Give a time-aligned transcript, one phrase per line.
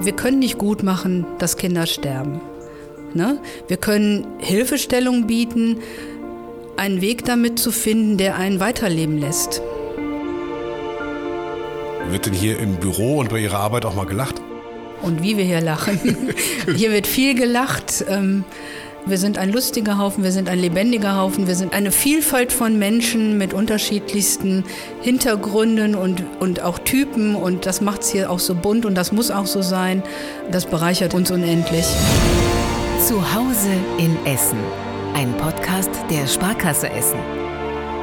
[0.00, 2.40] wir können nicht gut machen, dass Kinder sterben.
[3.14, 3.40] Ne?
[3.66, 5.78] Wir können Hilfestellung bieten,
[6.76, 9.62] einen Weg damit zu finden, der einen weiterleben lässt.
[12.10, 14.40] Wird denn hier im Büro und bei Ihrer Arbeit auch mal gelacht?
[15.02, 16.00] Und wie wir hier lachen.
[16.76, 18.04] hier wird viel gelacht.
[18.08, 18.44] Ähm,
[19.10, 22.78] wir sind ein lustiger Haufen, wir sind ein lebendiger Haufen, wir sind eine Vielfalt von
[22.78, 24.64] Menschen mit unterschiedlichsten
[25.02, 27.34] Hintergründen und, und auch Typen.
[27.34, 30.02] Und das macht es hier auch so bunt und das muss auch so sein.
[30.50, 31.86] Das bereichert uns unendlich.
[33.06, 34.58] Zu Hause in Essen.
[35.14, 37.18] Ein Podcast der Sparkasse Essen.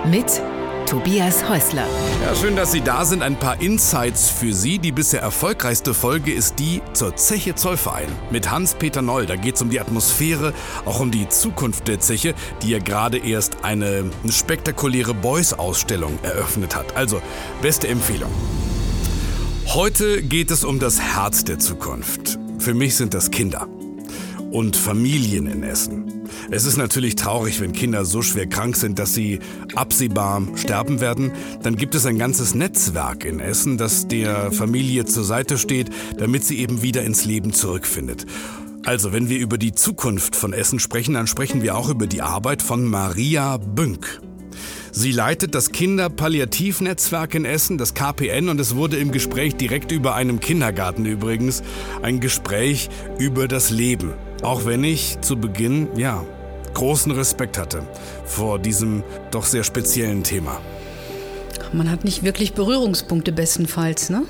[0.10, 0.42] Mit
[0.86, 1.88] Tobias Häusler.
[2.24, 3.24] Ja, schön, dass Sie da sind.
[3.24, 4.78] Ein paar Insights für Sie.
[4.78, 9.26] Die bisher erfolgreichste Folge ist die zur Zeche Zollverein mit Hans-Peter Noll.
[9.26, 10.54] Da geht es um die Atmosphäre,
[10.86, 16.96] auch um die Zukunft der Zeche, die ja gerade erst eine spektakuläre Boys-Ausstellung eröffnet hat.
[16.96, 17.22] Also,
[17.62, 18.32] beste Empfehlung.
[19.68, 22.38] Heute geht es um das Herz der Zukunft.
[22.60, 23.68] Für mich sind das Kinder
[24.52, 26.15] und Familien in Essen.
[26.52, 29.40] Es ist natürlich traurig, wenn Kinder so schwer krank sind, dass sie
[29.76, 31.32] absehbar sterben werden.
[31.64, 36.44] Dann gibt es ein ganzes Netzwerk in Essen, das der Familie zur Seite steht, damit
[36.44, 38.26] sie eben wieder ins Leben zurückfindet.
[38.86, 42.22] Also, wenn wir über die Zukunft von Essen sprechen, dann sprechen wir auch über die
[42.22, 44.22] Arbeit von Maria Bünk.
[44.92, 50.16] Sie leitet das Kinderpalliativnetzwerk in Essen, das KPN, und es wurde im Gespräch direkt über
[50.16, 51.64] einem Kindergarten übrigens
[52.02, 54.14] ein Gespräch über das Leben.
[54.42, 56.24] Auch wenn ich zu Beginn, ja,
[56.74, 57.84] großen Respekt hatte
[58.26, 60.60] vor diesem doch sehr speziellen Thema.
[61.74, 64.24] Man hat nicht wirklich Berührungspunkte bestenfalls, ne?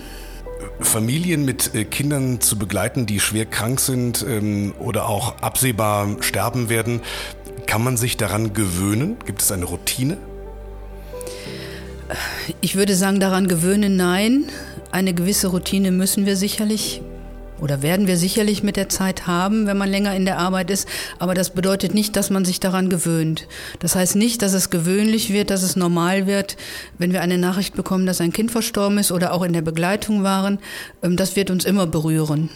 [0.79, 6.69] Familien mit äh, Kindern zu begleiten, die schwer krank sind ähm, oder auch absehbar sterben
[6.69, 7.01] werden,
[7.65, 9.17] kann man sich daran gewöhnen?
[9.25, 10.17] Gibt es eine Routine?
[12.61, 14.45] Ich würde sagen, daran gewöhnen, nein.
[14.91, 17.01] Eine gewisse Routine müssen wir sicherlich
[17.59, 20.87] oder werden wir sicherlich mit der Zeit haben, wenn man länger in der Arbeit ist.
[21.19, 23.47] Aber das bedeutet nicht, dass man sich daran gewöhnt.
[23.79, 26.57] Das heißt nicht, dass es gewöhnlich wird, dass es normal wird,
[26.97, 30.23] wenn wir eine Nachricht bekommen, dass ein Kind verstorben ist oder auch in der Begleitung
[30.23, 30.59] waren.
[31.01, 32.49] Ähm, das wird uns immer berühren.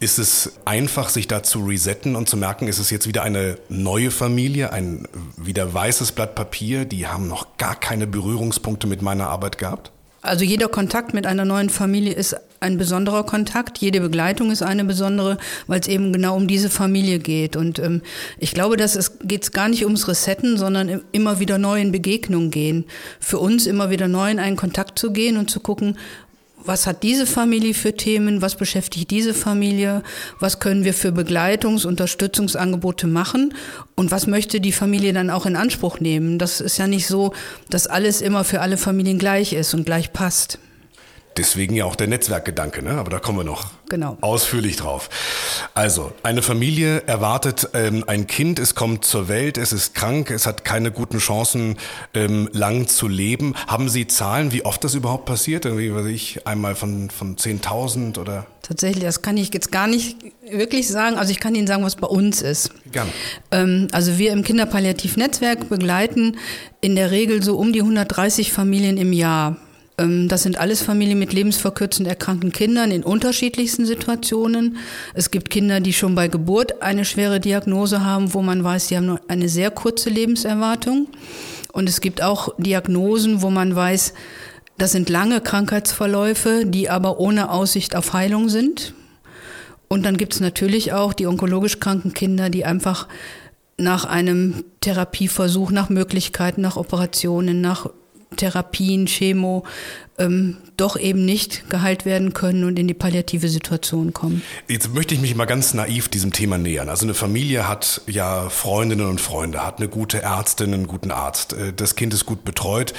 [0.00, 3.56] Ist es einfach, sich da zu resetten und zu merken, ist es jetzt wieder eine
[3.68, 9.28] neue Familie, ein wieder weißes Blatt Papier, die haben noch gar keine Berührungspunkte mit meiner
[9.28, 9.92] Arbeit gehabt?
[10.22, 13.78] Also jeder Kontakt mit einer neuen Familie ist ein besonderer Kontakt.
[13.78, 17.56] Jede Begleitung ist eine besondere, weil es eben genau um diese Familie geht.
[17.56, 18.02] Und ähm,
[18.38, 22.52] ich glaube, dass es geht gar nicht ums Resetten, sondern immer wieder neu in Begegnungen
[22.52, 22.84] gehen.
[23.18, 25.98] Für uns immer wieder neu in einen Kontakt zu gehen und zu gucken,
[26.64, 30.02] was hat diese Familie für Themen, was beschäftigt diese Familie,
[30.40, 33.54] was können wir für Begleitungs-, Unterstützungsangebote machen
[33.94, 36.38] und was möchte die Familie dann auch in Anspruch nehmen.
[36.38, 37.32] Das ist ja nicht so,
[37.70, 40.58] dass alles immer für alle Familien gleich ist und gleich passt.
[41.36, 42.92] Deswegen ja auch der Netzwerkgedanke, ne?
[42.92, 44.18] aber da kommen wir noch genau.
[44.20, 45.08] ausführlich drauf.
[45.74, 50.46] Also, eine Familie erwartet ähm, ein Kind, es kommt zur Welt, es ist krank, es
[50.46, 51.78] hat keine guten Chancen,
[52.12, 53.54] ähm, lang zu leben.
[53.66, 55.64] Haben Sie Zahlen, wie oft das überhaupt passiert?
[55.64, 58.46] Irgendwie, weiß ich, einmal von, von 10.000 oder?
[58.62, 60.16] Tatsächlich, das kann ich jetzt gar nicht
[60.48, 61.16] wirklich sagen.
[61.16, 62.70] Also ich kann Ihnen sagen, was bei uns ist.
[62.92, 63.10] Gerne.
[63.50, 66.36] Ähm, also wir im Kinderpalliativnetzwerk begleiten
[66.80, 69.56] in der Regel so um die 130 Familien im Jahr
[69.96, 74.78] das sind alles Familien mit lebensverkürzend erkrankten Kindern in unterschiedlichsten Situationen.
[75.14, 78.96] Es gibt Kinder, die schon bei Geburt eine schwere Diagnose haben, wo man weiß, die
[78.96, 81.08] haben nur eine sehr kurze Lebenserwartung.
[81.72, 84.14] Und es gibt auch Diagnosen, wo man weiß,
[84.78, 88.94] das sind lange Krankheitsverläufe, die aber ohne Aussicht auf Heilung sind.
[89.88, 93.08] Und dann gibt es natürlich auch die onkologisch kranken Kinder, die einfach
[93.76, 97.90] nach einem Therapieversuch, nach Möglichkeiten, nach Operationen, nach
[98.36, 99.64] Therapien, Chemo
[100.18, 104.42] ähm, doch eben nicht geheilt werden können und in die palliative Situation kommen.
[104.68, 106.88] Jetzt möchte ich mich mal ganz naiv diesem Thema nähern.
[106.88, 111.54] Also eine Familie hat ja Freundinnen und Freunde, hat eine gute Ärztin, einen guten Arzt.
[111.54, 112.92] Äh, das Kind ist gut betreut.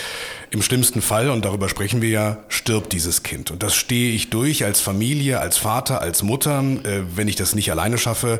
[0.49, 3.51] Im schlimmsten Fall, und darüber sprechen wir ja, stirbt dieses Kind.
[3.51, 6.63] Und das stehe ich durch als Familie, als Vater, als Mutter.
[6.83, 8.39] Äh, wenn ich das nicht alleine schaffe,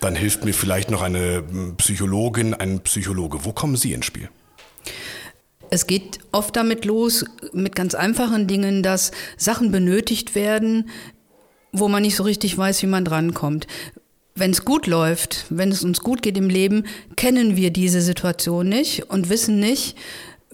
[0.00, 1.42] dann hilft mir vielleicht noch eine
[1.76, 3.44] Psychologin, ein Psychologe.
[3.44, 4.28] Wo kommen Sie ins Spiel?
[5.70, 10.88] Es geht oft damit los, mit ganz einfachen Dingen, dass Sachen benötigt werden,
[11.72, 13.66] wo man nicht so richtig weiß, wie man drankommt.
[14.36, 18.68] Wenn es gut läuft, wenn es uns gut geht im Leben, kennen wir diese Situation
[18.68, 19.96] nicht und wissen nicht,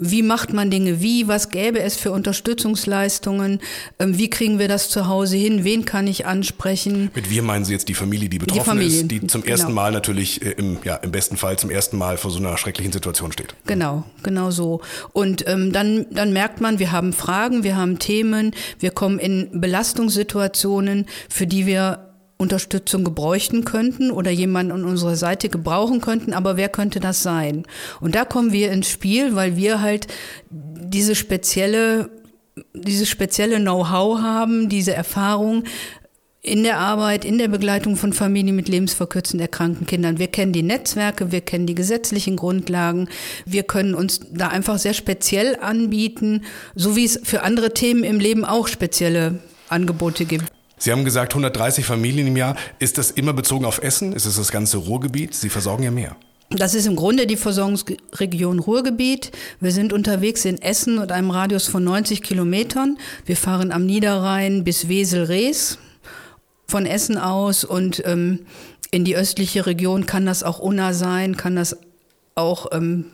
[0.01, 3.61] wie macht man Dinge wie, was gäbe es für Unterstützungsleistungen,
[3.99, 7.11] ähm, wie kriegen wir das zu Hause hin, wen kann ich ansprechen.
[7.15, 9.83] Mit wir meinen Sie jetzt die Familie, die betroffen die ist, die zum ersten genau.
[9.83, 12.93] Mal natürlich äh, im, ja, im besten Fall zum ersten Mal vor so einer schrecklichen
[12.93, 13.55] Situation steht.
[13.67, 14.81] Genau, genau so.
[15.13, 19.61] Und ähm, dann, dann merkt man, wir haben Fragen, wir haben Themen, wir kommen in
[19.61, 22.10] Belastungssituationen, für die wir
[22.41, 27.65] Unterstützung gebräuchten könnten oder jemanden an unserer Seite gebrauchen könnten, aber wer könnte das sein?
[28.01, 30.07] Und da kommen wir ins Spiel, weil wir halt
[30.51, 32.11] diese spezielle,
[32.75, 35.65] dieses spezielle Know-how haben, diese Erfahrung,
[36.43, 40.19] in der Arbeit, in der Begleitung von Familien mit lebensverkürzend erkrankten Kindern.
[40.19, 43.09] Wir kennen die Netzwerke, wir kennen die gesetzlichen Grundlagen.
[43.45, 46.45] Wir können uns da einfach sehr speziell anbieten,
[46.75, 50.51] so wie es für andere Themen im Leben auch spezielle Angebote gibt.
[50.81, 52.57] Sie haben gesagt 130 Familien im Jahr.
[52.79, 54.15] Ist das immer bezogen auf Essen?
[54.15, 55.35] Ist es das ganze Ruhrgebiet?
[55.35, 56.17] Sie versorgen ja mehr.
[56.49, 59.31] Das ist im Grunde die Versorgungsregion Ruhrgebiet.
[59.61, 62.97] Wir sind unterwegs in Essen und einem Radius von 90 Kilometern.
[63.27, 65.77] Wir fahren am Niederrhein bis Wesel-Rees
[66.67, 68.47] von Essen aus und ähm,
[68.91, 71.77] in die östliche Region kann das auch Unna sein, kann das
[72.35, 73.05] auch ähm,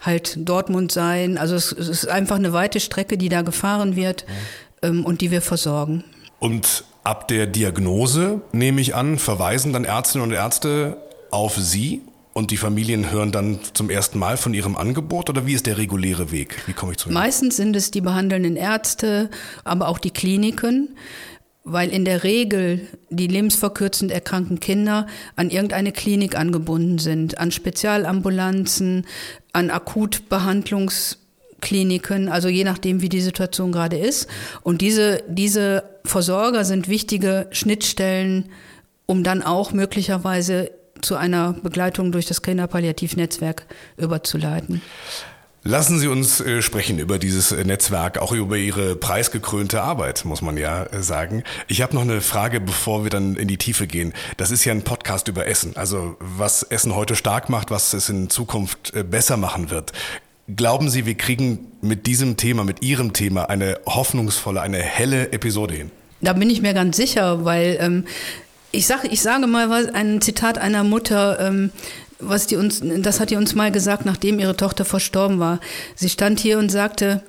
[0.00, 1.36] halt Dortmund sein.
[1.36, 4.24] Also es, es, ist einfach eine weite Strecke, die da gefahren wird
[4.82, 6.04] ähm, und die wir versorgen.
[6.38, 10.98] Und Ab der Diagnose, nehme ich an, verweisen dann Ärztinnen und Ärzte
[11.32, 12.02] auf Sie
[12.32, 15.78] und die Familien hören dann zum ersten Mal von Ihrem Angebot oder wie ist der
[15.78, 16.62] reguläre Weg?
[16.66, 17.14] Wie komme ich zu Ihnen?
[17.14, 19.30] Meistens sind es die behandelnden Ärzte,
[19.64, 20.96] aber auch die Kliniken,
[21.64, 25.06] weil in der Regel die lebensverkürzend erkrankten Kinder
[25.36, 29.06] an irgendeine Klinik angebunden sind, an Spezialambulanzen,
[29.52, 31.18] an Akutbehandlungs
[31.62, 34.28] Kliniken, also je nachdem, wie die Situation gerade ist.
[34.62, 38.50] Und diese, diese Versorger sind wichtige Schnittstellen,
[39.06, 40.70] um dann auch möglicherweise
[41.00, 43.66] zu einer Begleitung durch das Kinderpalliativnetzwerk
[43.96, 44.82] überzuleiten.
[45.64, 50.42] Lassen Sie uns äh, sprechen über dieses äh, Netzwerk, auch über Ihre preisgekrönte Arbeit, muss
[50.42, 51.44] man ja äh, sagen.
[51.68, 54.12] Ich habe noch eine Frage, bevor wir dann in die Tiefe gehen.
[54.38, 58.08] Das ist ja ein Podcast über Essen, also was Essen heute stark macht, was es
[58.08, 59.92] in Zukunft besser machen wird.
[60.48, 65.74] Glauben Sie, wir kriegen mit diesem Thema, mit Ihrem Thema eine hoffnungsvolle, eine helle Episode
[65.74, 65.90] hin?
[66.20, 68.04] Da bin ich mir ganz sicher, weil ähm,
[68.72, 71.70] ich, sag, ich sage mal was, ein Zitat einer Mutter, ähm,
[72.18, 75.60] was die uns, das hat die uns mal gesagt, nachdem ihre Tochter verstorben war.
[75.94, 77.22] Sie stand hier und sagte,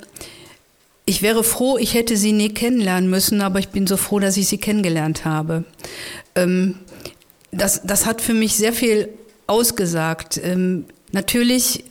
[1.05, 4.37] ich wäre froh, ich hätte sie nie kennenlernen müssen, aber ich bin so froh, dass
[4.37, 5.65] ich sie kennengelernt habe.
[6.35, 6.79] Ähm,
[7.51, 9.09] das, das hat für mich sehr viel
[9.45, 10.39] ausgesagt.
[10.43, 11.83] Ähm, natürlich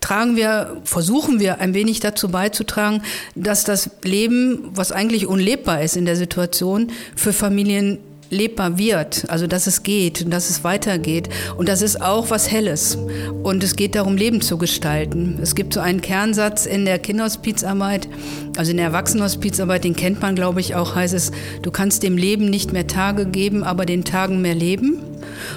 [0.00, 3.02] tragen wir, versuchen wir ein wenig dazu beizutragen,
[3.34, 7.98] dass das Leben, was eigentlich unlebbar ist in der Situation, für Familien
[8.30, 11.28] lebbar wird, also dass es geht und dass es weitergeht.
[11.56, 12.98] Und das ist auch was Helles.
[13.42, 15.38] Und es geht darum, Leben zu gestalten.
[15.42, 18.08] Es gibt so einen Kernsatz in der Kinderhospizarbeit,
[18.56, 21.30] also in der Erwachsenenhospizarbeit, den kennt man, glaube ich, auch, heißt es,
[21.62, 25.00] du kannst dem Leben nicht mehr Tage geben, aber den Tagen mehr Leben.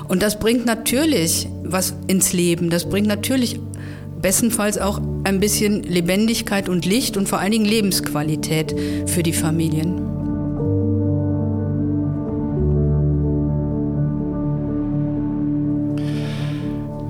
[0.08, 2.70] Und das bringt natürlich was ins Leben.
[2.70, 3.60] Das bringt natürlich
[4.22, 8.76] bestenfalls auch ein bisschen Lebendigkeit und Licht und vor allen Dingen Lebensqualität
[9.08, 10.12] für die Familien.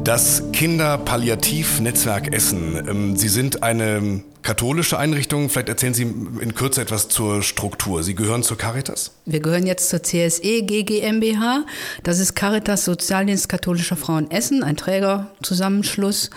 [0.03, 2.75] Das Kinderpalliativnetzwerk Essen.
[2.89, 5.49] Ähm, Sie sind eine katholische Einrichtung.
[5.49, 8.01] Vielleicht erzählen Sie in Kürze etwas zur Struktur.
[8.01, 9.11] Sie gehören zur Caritas?
[9.25, 11.65] Wir gehören jetzt zur CSE GGMBH.
[12.03, 16.31] Das ist Caritas Sozialdienst katholischer Frauen Essen, ein Trägerzusammenschluss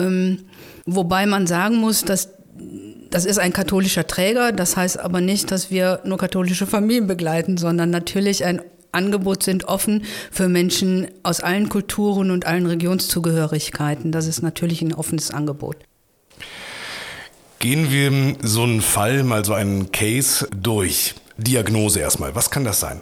[0.00, 0.44] ähm,
[0.86, 2.30] wobei man sagen muss, dass
[3.10, 7.56] das ist ein katholischer Träger, das heißt aber nicht, dass wir nur katholische Familien begleiten,
[7.56, 14.12] sondern natürlich ein Angebot sind offen für Menschen aus allen Kulturen und allen Regionszugehörigkeiten.
[14.12, 15.76] Das ist natürlich ein offenes Angebot.
[17.58, 21.14] Gehen wir so einen Fall, mal so einen Case durch.
[21.36, 22.34] Diagnose erstmal.
[22.34, 23.00] Was kann das sein?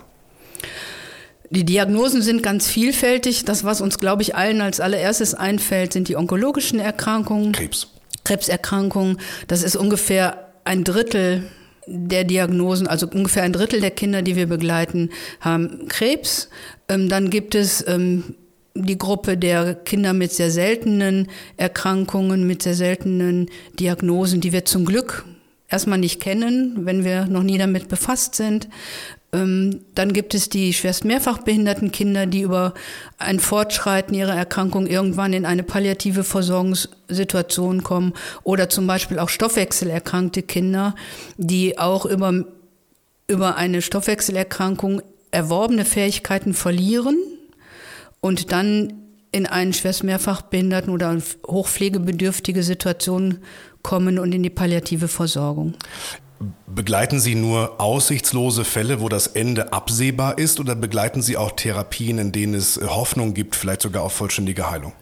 [1.50, 3.44] Die Diagnosen sind ganz vielfältig.
[3.44, 7.52] Das, was uns, glaube ich, allen als allererstes einfällt, sind die onkologischen Erkrankungen.
[7.52, 7.88] Krebs.
[8.24, 9.18] Krebserkrankungen.
[9.46, 11.44] Das ist ungefähr ein Drittel
[11.86, 15.08] der Diagnosen, also ungefähr ein Drittel der Kinder, die wir begleiten,
[15.40, 16.50] haben Krebs.
[16.88, 18.34] Ähm, dann gibt es ähm,
[18.74, 23.48] die Gruppe der Kinder mit sehr seltenen Erkrankungen, mit sehr seltenen
[23.80, 25.24] Diagnosen, die wir zum Glück
[25.68, 28.68] erstmal nicht kennen, wenn wir noch nie damit befasst sind.
[29.32, 32.72] Ähm, dann gibt es die schwerst mehrfach behinderten Kinder, die über
[33.18, 38.14] ein Fortschreiten ihrer Erkrankung irgendwann in eine palliative Versorgungssituation kommen.
[38.42, 40.94] Oder zum Beispiel auch stoffwechselerkrankte Kinder,
[41.36, 42.44] die auch über,
[43.26, 47.18] über eine Stoffwechselerkrankung erworbene Fähigkeiten verlieren
[48.20, 48.94] und dann
[49.30, 51.16] in einen schwerst mehrfachbehinderten oder
[51.46, 53.38] hochpflegebedürftige Situation
[53.82, 55.74] kommen und in die palliative Versorgung.
[56.66, 62.18] Begleiten Sie nur aussichtslose Fälle, wo das Ende absehbar ist, oder begleiten Sie auch Therapien,
[62.18, 64.92] in denen es Hoffnung gibt, vielleicht sogar auf vollständige Heilung?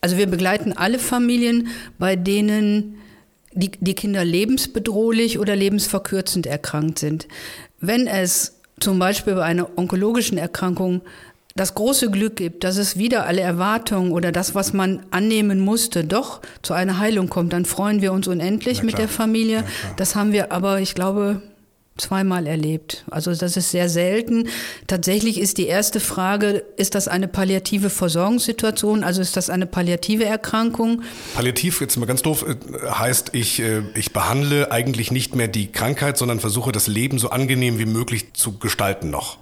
[0.00, 1.68] Also wir begleiten alle Familien,
[1.98, 2.96] bei denen
[3.52, 7.26] die, die Kinder lebensbedrohlich oder lebensverkürzend erkrankt sind.
[7.80, 11.02] Wenn es zum Beispiel bei einer onkologischen Erkrankung
[11.56, 16.04] das große Glück gibt, dass es wieder alle Erwartungen oder das, was man annehmen musste,
[16.04, 19.64] doch zu einer Heilung kommt, dann freuen wir uns unendlich mit der Familie.
[19.96, 21.42] Das haben wir aber, ich glaube,
[22.00, 23.04] zweimal erlebt.
[23.10, 24.48] Also das ist sehr selten.
[24.86, 29.04] Tatsächlich ist die erste Frage, ist das eine palliative Versorgungssituation?
[29.04, 31.02] Also ist das eine palliative Erkrankung?
[31.34, 35.70] Palliativ, jetzt mal ganz doof, äh, heißt, ich, äh, ich behandle eigentlich nicht mehr die
[35.70, 39.38] Krankheit, sondern versuche das Leben so angenehm wie möglich zu gestalten noch.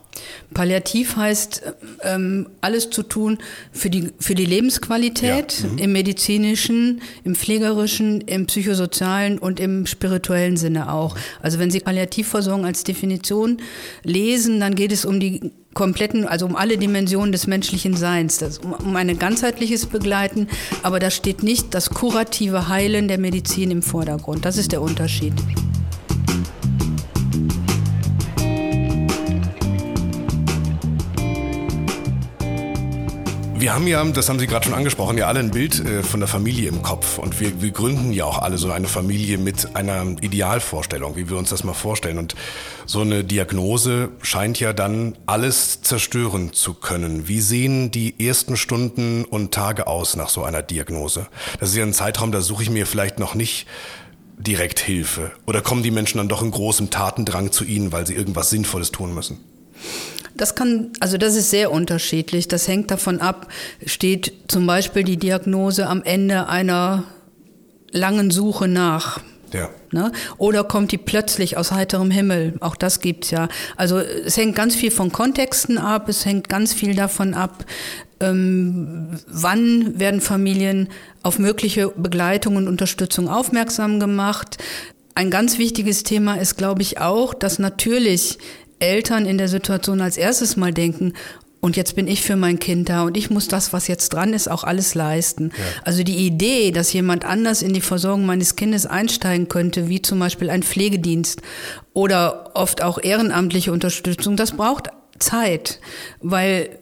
[0.54, 1.62] Palliativ heißt,
[2.02, 3.38] ähm, alles zu tun
[3.72, 5.68] für die, für die Lebensqualität ja.
[5.68, 5.78] mhm.
[5.78, 11.16] im medizinischen, im pflegerischen, im psychosozialen und im spirituellen Sinne auch.
[11.42, 13.58] Also wenn Sie Palliativversorgung als Definition
[14.02, 18.58] lesen, dann geht es um die kompletten, also um alle Dimensionen des menschlichen Seins, das,
[18.58, 20.48] um, um ein ganzheitliches Begleiten,
[20.82, 24.44] aber da steht nicht das kurative Heilen der Medizin im Vordergrund.
[24.44, 25.34] Das ist der Unterschied.
[33.60, 36.20] Wir haben ja, das haben Sie gerade schon angesprochen, ja alle ein Bild äh, von
[36.20, 37.18] der Familie im Kopf.
[37.18, 41.36] Und wir, wir gründen ja auch alle so eine Familie mit einer Idealvorstellung, wie wir
[41.36, 42.18] uns das mal vorstellen.
[42.18, 42.36] Und
[42.86, 47.26] so eine Diagnose scheint ja dann alles zerstören zu können.
[47.26, 51.26] Wie sehen die ersten Stunden und Tage aus nach so einer Diagnose?
[51.58, 53.66] Das ist ja ein Zeitraum, da suche ich mir vielleicht noch nicht
[54.38, 55.32] direkt Hilfe.
[55.46, 58.92] Oder kommen die Menschen dann doch in großem Tatendrang zu Ihnen, weil sie irgendwas Sinnvolles
[58.92, 59.40] tun müssen?
[60.38, 62.48] Das kann, also das ist sehr unterschiedlich.
[62.48, 63.48] Das hängt davon ab,
[63.84, 67.04] steht zum Beispiel die Diagnose am Ende einer
[67.90, 69.20] langen Suche nach.
[69.52, 69.70] Ja.
[69.92, 70.12] Ne?
[70.36, 72.54] Oder kommt die plötzlich aus heiterem Himmel?
[72.60, 73.48] Auch das gibt's ja.
[73.76, 77.64] Also es hängt ganz viel von Kontexten ab, es hängt ganz viel davon ab,
[78.20, 80.88] ähm, wann werden Familien
[81.22, 84.58] auf mögliche Begleitung und Unterstützung aufmerksam gemacht.
[85.14, 88.38] Ein ganz wichtiges Thema ist, glaube ich, auch, dass natürlich
[88.80, 91.14] Eltern in der Situation als erstes mal denken,
[91.60, 94.32] und jetzt bin ich für mein Kind da und ich muss das, was jetzt dran
[94.32, 95.50] ist, auch alles leisten.
[95.56, 95.64] Ja.
[95.84, 100.20] Also die Idee, dass jemand anders in die Versorgung meines Kindes einsteigen könnte, wie zum
[100.20, 101.42] Beispiel ein Pflegedienst
[101.94, 105.80] oder oft auch ehrenamtliche Unterstützung, das braucht Zeit,
[106.20, 106.78] weil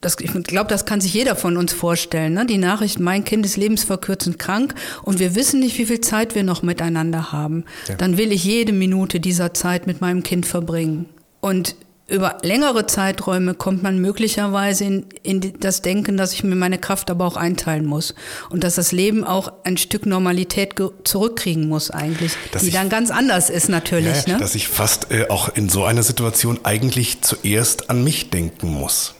[0.00, 2.34] das, ich glaube, das kann sich jeder von uns vorstellen.
[2.34, 2.44] Ne?
[2.44, 6.42] Die Nachricht, mein Kind ist lebensverkürzend krank und wir wissen nicht, wie viel Zeit wir
[6.42, 7.64] noch miteinander haben.
[7.88, 7.94] Ja.
[7.96, 11.08] Dann will ich jede Minute dieser Zeit mit meinem Kind verbringen.
[11.42, 11.74] Und
[12.08, 17.10] über längere Zeiträume kommt man möglicherweise in, in das Denken, dass ich mir meine Kraft
[17.10, 18.14] aber auch einteilen muss
[18.50, 22.88] und dass das Leben auch ein Stück Normalität zurückkriegen muss eigentlich, dass die ich, dann
[22.88, 24.26] ganz anders ist natürlich.
[24.26, 24.38] Ja, ne?
[24.38, 29.14] Dass ich fast äh, auch in so einer Situation eigentlich zuerst an mich denken muss.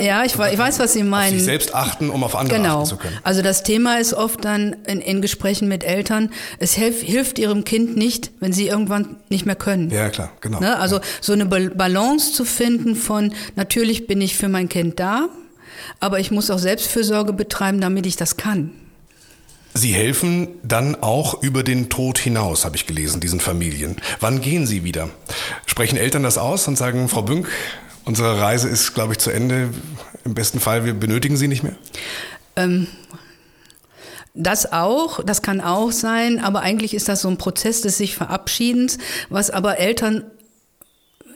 [0.00, 1.32] Ja, ich, ich weiß, was Sie meinen.
[1.32, 2.76] Auf sich selbst achten, um auf andere genau.
[2.76, 3.18] achten zu können.
[3.24, 7.64] Also das Thema ist oft dann in, in Gesprächen mit Eltern, es hilf, hilft ihrem
[7.64, 9.90] Kind nicht, wenn sie irgendwann nicht mehr können.
[9.90, 10.60] Ja, klar, genau.
[10.60, 10.78] Ne?
[10.78, 15.28] Also so eine Balance zu finden von, natürlich bin ich für mein Kind da,
[15.98, 18.70] aber ich muss auch Selbstfürsorge betreiben, damit ich das kann.
[19.74, 23.96] Sie helfen dann auch über den Tod hinaus, habe ich gelesen, diesen Familien.
[24.20, 25.08] Wann gehen Sie wieder?
[25.66, 27.48] Sprechen Eltern das aus und sagen, Frau Bünk,
[28.08, 29.68] Unsere Reise ist, glaube ich, zu Ende.
[30.24, 31.76] Im besten Fall, wir benötigen sie nicht mehr.
[32.56, 32.86] Ähm,
[34.32, 38.16] das auch, das kann auch sein, aber eigentlich ist das so ein Prozess des sich
[38.16, 38.96] Verabschiedens,
[39.28, 40.24] was aber Eltern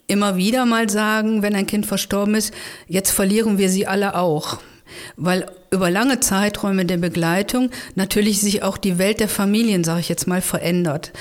[0.06, 2.54] immer wieder mal sagen, wenn ein Kind verstorben ist,
[2.88, 4.58] jetzt verlieren wir sie alle auch.
[5.18, 10.08] Weil über lange Zeiträume der Begleitung natürlich sich auch die Welt der Familien, sage ich
[10.08, 11.12] jetzt mal, verändert.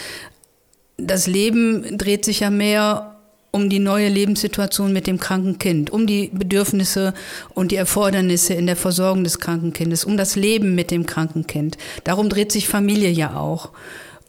[0.96, 3.11] Das Leben dreht sich ja mehr
[3.52, 7.14] um die neue Lebenssituation mit dem kranken Kind, um die Bedürfnisse
[7.54, 11.48] und die Erfordernisse in der Versorgung des kranken Kindes, um das Leben mit dem kranken
[11.48, 11.78] Kind.
[12.06, 13.70] Darum dreht sich Familie ja auch.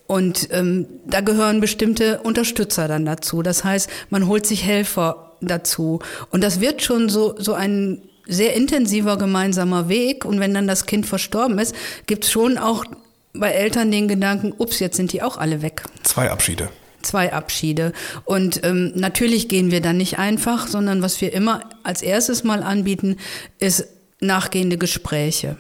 [0.09, 3.43] Und ähm, da gehören bestimmte Unterstützer dann dazu.
[3.43, 6.01] Das heißt, man holt sich Helfer dazu.
[6.31, 10.25] Und das wird schon so, so ein sehr intensiver gemeinsamer Weg.
[10.25, 11.75] Und wenn dann das Kind verstorben ist,
[12.07, 12.85] gibt's schon auch
[13.33, 15.85] bei Eltern den Gedanken, ups, jetzt sind die auch alle weg.
[16.03, 16.69] Zwei Abschiede
[17.03, 17.93] zwei Abschiede.
[18.25, 22.63] Und ähm, natürlich gehen wir dann nicht einfach, sondern was wir immer als erstes mal
[22.63, 23.17] anbieten,
[23.59, 23.87] ist
[24.21, 25.57] nachgehende Gespräche.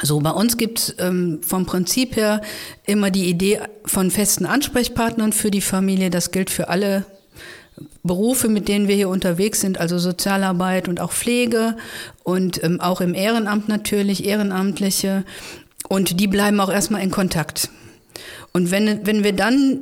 [0.00, 2.40] So, bei uns gibt's ähm, vom Prinzip her
[2.86, 6.08] immer die Idee von festen Ansprechpartnern für die Familie.
[6.08, 7.04] Das gilt für alle
[8.02, 11.76] Berufe, mit denen wir hier unterwegs sind, also Sozialarbeit und auch Pflege
[12.22, 15.24] und ähm, auch im Ehrenamt natürlich, Ehrenamtliche.
[15.88, 17.70] Und die bleiben auch erstmal in Kontakt.
[18.52, 19.80] Und wenn, wenn wir dann,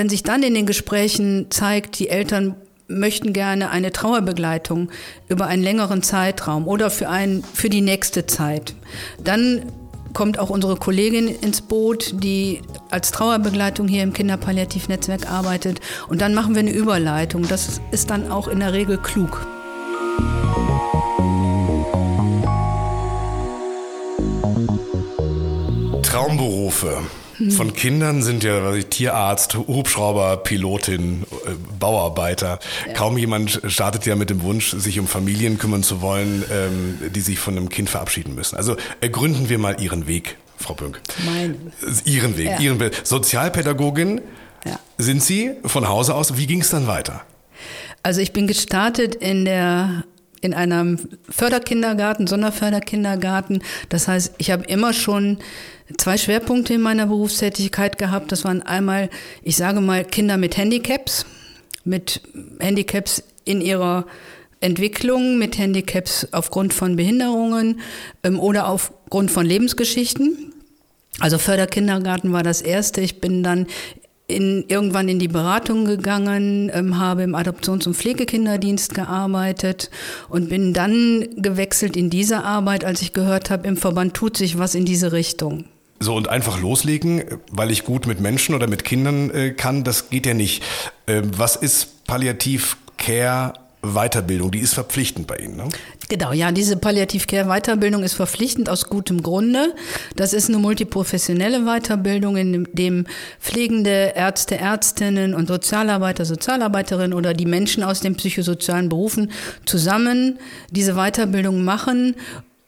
[0.00, 2.54] wenn sich dann in den Gesprächen zeigt, die Eltern
[2.88, 4.88] möchten gerne eine Trauerbegleitung
[5.28, 8.74] über einen längeren Zeitraum oder für, ein, für die nächste Zeit,
[9.22, 9.60] dann
[10.14, 15.80] kommt auch unsere Kollegin ins Boot, die als Trauerbegleitung hier im Kinderpalliativnetzwerk arbeitet.
[16.08, 17.46] Und dann machen wir eine Überleitung.
[17.46, 19.46] Das ist dann auch in der Regel klug.
[26.02, 27.02] Traumberufe
[27.50, 32.58] von Kindern sind ja was ich, Tierarzt, Hubschrauber, Pilotin, äh, Bauarbeiter.
[32.86, 32.92] Ja.
[32.94, 37.20] Kaum jemand startet ja mit dem Wunsch, sich um Familien kümmern zu wollen, ähm, die
[37.20, 38.56] sich von einem Kind verabschieden müssen.
[38.56, 41.00] Also ergründen wir mal Ihren Weg, Frau Pünk.
[41.24, 41.72] Meinen.
[42.04, 42.58] Ihren Weg, ja.
[42.58, 43.00] Ihren Weg.
[43.04, 44.20] Sozialpädagogin
[44.64, 44.78] ja.
[44.98, 46.36] sind Sie von Hause aus.
[46.36, 47.22] Wie ging es dann weiter?
[48.02, 50.04] Also ich bin gestartet in der
[50.40, 53.62] in einem Förderkindergarten, Sonderförderkindergarten.
[53.88, 55.38] Das heißt, ich habe immer schon
[55.98, 58.32] zwei Schwerpunkte in meiner Berufstätigkeit gehabt.
[58.32, 59.10] Das waren einmal,
[59.42, 61.26] ich sage mal, Kinder mit Handicaps,
[61.84, 62.22] mit
[62.58, 64.06] Handicaps in ihrer
[64.60, 67.80] Entwicklung, mit Handicaps aufgrund von Behinderungen
[68.22, 70.52] ähm, oder aufgrund von Lebensgeschichten.
[71.18, 73.00] Also Förderkindergarten war das erste.
[73.00, 73.66] Ich bin dann
[74.30, 79.90] in, irgendwann in die Beratung gegangen, ähm, habe im Adoptions- und Pflegekinderdienst gearbeitet
[80.28, 84.58] und bin dann gewechselt in diese Arbeit, als ich gehört habe, im Verband tut sich
[84.58, 85.64] was in diese Richtung.
[85.98, 90.08] So und einfach loslegen, weil ich gut mit Menschen oder mit Kindern äh, kann, das
[90.08, 90.62] geht ja nicht.
[91.06, 94.50] Äh, was ist Palliativ Care Weiterbildung?
[94.50, 95.68] Die ist verpflichtend bei Ihnen, ne?
[96.08, 99.74] Genau, ja, diese Palliativ Care Weiterbildung ist verpflichtend aus gutem Grunde.
[100.16, 103.06] Das ist eine multiprofessionelle Weiterbildung, in dem
[103.40, 109.30] pflegende Ärzte, Ärztinnen und Sozialarbeiter, Sozialarbeiterinnen oder die Menschen aus den psychosozialen Berufen
[109.64, 110.38] zusammen
[110.70, 112.16] diese Weiterbildung machen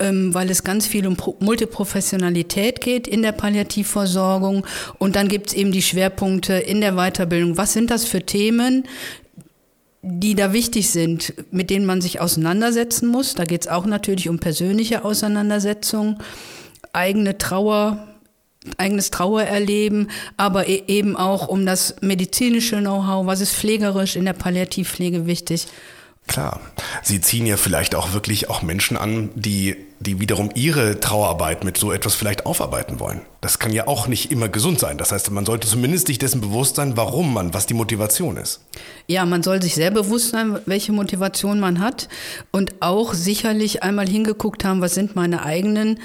[0.02, 4.66] ähm, weil es ganz viel um Multiprofessionalität geht in der Palliativversorgung.
[4.99, 7.57] Und dann gibt es eben die Schwerpunkte in der Weiterbildung.
[7.57, 8.85] Was sind das für Themen,
[10.02, 13.35] die da wichtig sind, mit denen man sich auseinandersetzen muss?
[13.35, 16.18] Da geht es auch natürlich um persönliche Auseinandersetzungen,
[16.92, 18.09] eigene Trauer,
[18.76, 24.32] eigenes Trauererleben, aber e-, eben auch um das medizinische Know-how, was ist pflegerisch in der
[24.32, 25.68] Palliativpflege wichtig.
[26.26, 26.61] Klar.
[27.02, 31.76] Sie ziehen ja vielleicht auch wirklich auch Menschen an, die, die wiederum ihre Trauerarbeit mit
[31.76, 33.23] so etwas vielleicht aufarbeiten wollen.
[33.41, 34.99] Das kann ja auch nicht immer gesund sein.
[34.99, 38.60] Das heißt, man sollte zumindest sich dessen bewusst sein, warum man, was die Motivation ist.
[39.06, 42.08] Ja, man soll sich sehr bewusst sein, welche Motivation man hat
[42.50, 45.99] und auch sicherlich einmal hingeguckt haben, was sind meine eigenen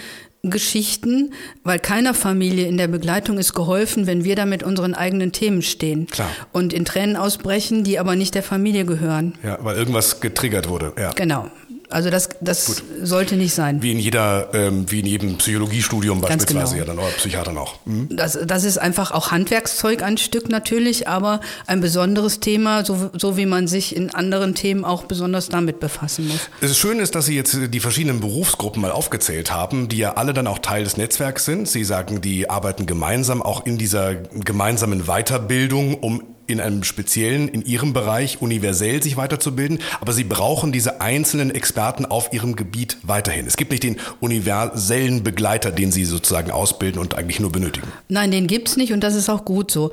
[0.43, 1.33] Geschichten,
[1.63, 5.61] weil keiner Familie in der Begleitung ist geholfen, wenn wir da mit unseren eigenen Themen
[5.61, 6.29] stehen Klar.
[6.53, 9.33] und in Tränen ausbrechen, die aber nicht der Familie gehören.
[9.43, 10.93] Ja, weil irgendwas getriggert wurde.
[10.97, 11.11] Ja.
[11.11, 11.49] Genau.
[11.89, 13.81] Also das, das sollte nicht sein.
[13.81, 16.85] Wie in jeder, ähm, wie in jedem Psychologiestudium Ganz beispielsweise genau.
[16.85, 17.75] ja dann oder Psychiatern auch.
[17.85, 18.09] Mhm.
[18.11, 23.37] Das, das ist einfach auch Handwerkszeug ein Stück natürlich, aber ein besonderes Thema, so, so
[23.37, 26.49] wie man sich in anderen Themen auch besonders damit befassen muss.
[26.59, 30.33] Es schön ist, dass Sie jetzt die verschiedenen Berufsgruppen mal aufgezählt haben, die ja alle
[30.33, 31.69] dann auch Teil des Netzwerks sind.
[31.69, 37.61] Sie sagen, die arbeiten gemeinsam auch in dieser gemeinsamen Weiterbildung, um in einem speziellen, in
[37.63, 43.45] ihrem Bereich universell sich weiterzubilden, aber sie brauchen diese einzelnen Experten auf ihrem Gebiet weiterhin.
[43.45, 47.87] Es gibt nicht den universellen Begleiter, den sie sozusagen ausbilden und eigentlich nur benötigen.
[48.09, 49.91] Nein, den gibt's nicht und das ist auch gut so.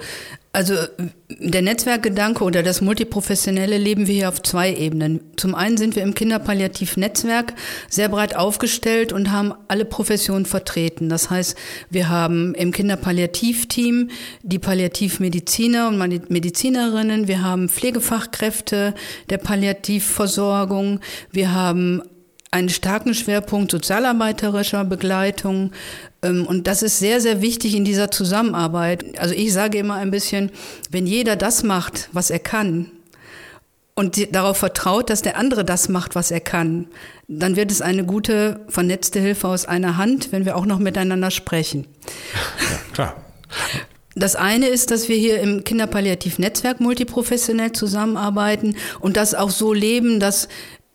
[0.55, 0.75] Also
[1.29, 5.21] der Netzwerkgedanke oder das multiprofessionelle leben wir hier auf zwei Ebenen.
[5.37, 7.55] Zum einen sind wir im Kinderpalliativnetzwerk
[7.91, 11.09] sehr breit aufgestellt und haben alle Professionen vertreten.
[11.09, 11.59] Das heißt,
[11.91, 14.11] wir haben im Kinderpalliativteam
[14.45, 18.95] die Palliativmediziner und Medizinerinnen, wir haben Pflegefachkräfte
[19.31, 21.01] der Palliativversorgung,
[21.33, 22.01] wir haben
[22.55, 25.73] einen starken Schwerpunkt sozialarbeiterischer Begleitung.
[26.23, 29.19] Ähm, und das ist sehr, sehr wichtig in dieser Zusammenarbeit.
[29.19, 30.51] Also ich sage immer ein bisschen,
[30.91, 32.91] wenn jeder das macht, was er kann,
[33.97, 36.89] und darauf vertraut, dass der andere das macht, was er kann,
[37.29, 41.31] dann wird es eine gute, vernetzte Hilfe aus einer Hand, wenn wir auch noch miteinander
[41.31, 41.87] sprechen.
[42.59, 43.25] Ja, klar.
[44.17, 50.19] Das eine ist, dass wir hier im Kinderpalliativnetzwerk multiprofessionell zusammenarbeiten und das auch so leben,
[50.19, 50.49] dass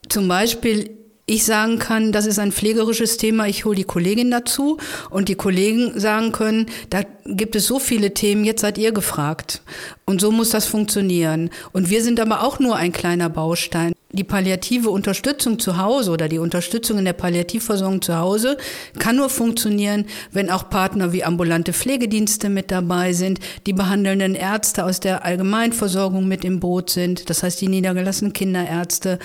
[0.10, 0.99] zum Beispiel
[1.30, 4.78] ich sagen kann, das ist ein pflegerisches Thema, ich hole die Kollegin dazu
[5.10, 9.62] und die Kollegen sagen können, da gibt es so viele Themen, jetzt seid ihr gefragt.
[10.06, 11.52] Und so muss das funktionieren.
[11.72, 13.94] Und wir sind aber auch nur ein kleiner Baustein.
[14.12, 18.58] Die palliative Unterstützung zu Hause oder die Unterstützung in der Palliativversorgung zu Hause
[18.98, 24.84] kann nur funktionieren, wenn auch Partner wie ambulante Pflegedienste mit dabei sind, die behandelnden Ärzte
[24.84, 29.20] aus der Allgemeinversorgung mit im Boot sind, das heißt die niedergelassenen Kinderärzte,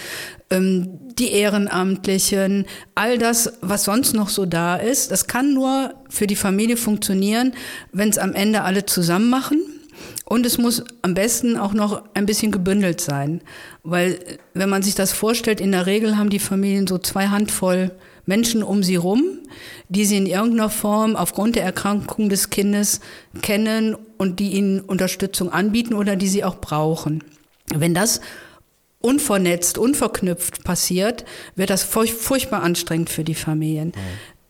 [0.50, 6.26] ähm, die Ehrenamtlichen, all das, was sonst noch so da ist, das kann nur für
[6.26, 7.54] die Familie funktionieren,
[7.92, 9.62] wenn es am Ende alle zusammen machen
[10.24, 13.42] und es muss am besten auch noch ein bisschen gebündelt sein.
[13.82, 14.18] Weil,
[14.54, 17.90] wenn man sich das vorstellt, in der Regel haben die Familien so zwei Handvoll
[18.26, 19.22] Menschen um sie rum,
[19.88, 23.00] die sie in irgendeiner Form aufgrund der Erkrankung des Kindes
[23.42, 27.22] kennen und die ihnen Unterstützung anbieten oder die sie auch brauchen.
[27.74, 28.20] Wenn das
[29.00, 33.92] unvernetzt, unverknüpft passiert, wird das furchtbar anstrengend für die Familien.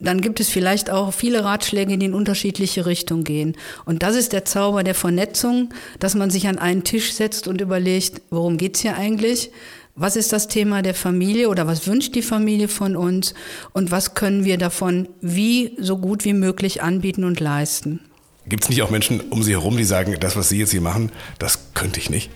[0.00, 3.56] Dann gibt es vielleicht auch viele Ratschläge, die in unterschiedliche Richtungen gehen.
[3.84, 7.60] Und das ist der Zauber der Vernetzung, dass man sich an einen Tisch setzt und
[7.60, 9.50] überlegt, worum geht's hier eigentlich?
[9.96, 13.32] Was ist das Thema der Familie oder was wünscht die Familie von uns?
[13.72, 18.00] Und was können wir davon wie so gut wie möglich anbieten und leisten?
[18.46, 20.80] Gibt es nicht auch Menschen um Sie herum, die sagen, das, was Sie jetzt hier
[20.80, 22.30] machen, das könnte ich nicht?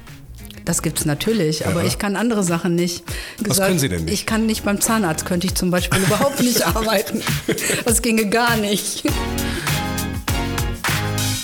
[0.68, 1.86] Das gibt's natürlich, aber ja.
[1.86, 3.02] ich kann andere Sachen nicht.
[3.38, 4.12] Gesagt, Was können Sie denn nicht?
[4.12, 7.22] Ich kann nicht beim Zahnarzt, könnte ich zum Beispiel überhaupt nicht arbeiten.
[7.86, 9.02] Das ginge gar nicht.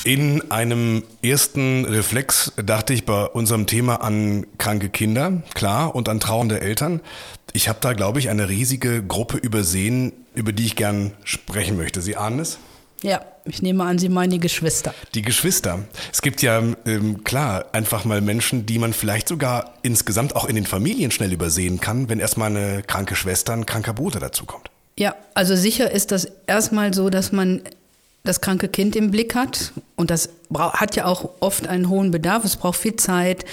[0.04, 6.20] In einem ersten Reflex dachte ich bei unserem Thema an kranke Kinder, klar, und an
[6.20, 7.00] trauernde Eltern.
[7.54, 12.02] Ich habe da, glaube ich, eine riesige Gruppe übersehen, über die ich gern sprechen möchte.
[12.02, 12.58] Sie ahnen es?
[13.04, 14.94] Ja, ich nehme an, Sie meinen die Geschwister.
[15.14, 15.80] Die Geschwister.
[16.10, 20.54] Es gibt ja, ähm, klar, einfach mal Menschen, die man vielleicht sogar insgesamt auch in
[20.54, 24.70] den Familien schnell übersehen kann, wenn erstmal eine kranke Schwester, ein kranker Bruder dazukommt.
[24.96, 27.60] Ja, also sicher ist das erstmal so, dass man
[28.22, 29.74] das kranke Kind im Blick hat.
[29.96, 32.42] Und das hat ja auch oft einen hohen Bedarf.
[32.46, 33.44] Es braucht viel Zeit,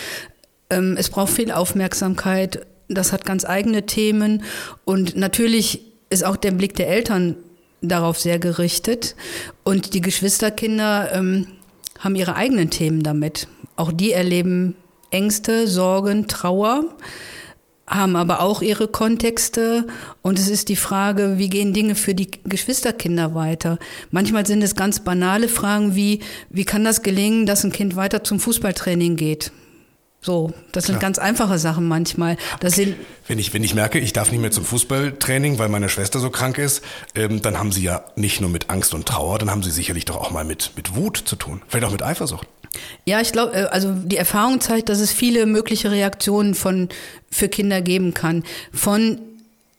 [0.69, 2.65] ähm, es braucht viel Aufmerksamkeit.
[2.87, 4.43] Das hat ganz eigene Themen.
[4.85, 7.35] Und natürlich ist auch der Blick der Eltern
[7.81, 9.15] darauf sehr gerichtet.
[9.63, 11.47] Und die Geschwisterkinder ähm,
[11.99, 13.47] haben ihre eigenen Themen damit.
[13.75, 14.75] Auch die erleben
[15.11, 16.85] Ängste, Sorgen, Trauer,
[17.87, 19.85] haben aber auch ihre Kontexte.
[20.21, 23.77] Und es ist die Frage, wie gehen Dinge für die Geschwisterkinder weiter?
[24.11, 28.23] Manchmal sind es ganz banale Fragen wie, wie kann das gelingen, dass ein Kind weiter
[28.23, 29.51] zum Fußballtraining geht?
[30.23, 31.01] So, das sind Klar.
[31.01, 32.37] ganz einfache Sachen manchmal.
[32.59, 32.95] Das sind
[33.27, 36.29] wenn ich, wenn ich merke, ich darf nicht mehr zum Fußballtraining, weil meine Schwester so
[36.29, 36.83] krank ist,
[37.15, 40.05] ähm, dann haben sie ja nicht nur mit Angst und Trauer, dann haben sie sicherlich
[40.05, 41.61] doch auch mal mit, mit Wut zu tun.
[41.67, 42.47] Vielleicht auch mit Eifersucht.
[43.05, 46.89] Ja, ich glaube, äh, also die Erfahrung zeigt, dass es viele mögliche Reaktionen von,
[47.31, 48.43] für Kinder geben kann.
[48.71, 49.19] Von